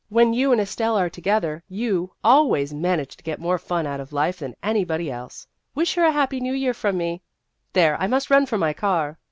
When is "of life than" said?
3.99-4.55